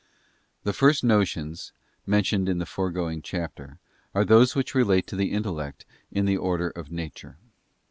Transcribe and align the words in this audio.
Tue 0.65 0.71
first 0.71 1.03
notions, 1.03 1.73
mentioned 2.07 2.49
in 2.49 2.57
the 2.57 2.65
foregoing 2.65 3.21
chapter, 3.21 3.77
are 4.15 4.25
those 4.25 4.55
which 4.55 4.73
relate 4.73 5.05
to 5.05 5.15
the 5.15 5.31
intellect 5.31 5.85
in 6.11 6.25
the 6.25 6.37
order 6.37 6.71
of 6.71 6.89
nature. 6.91 7.37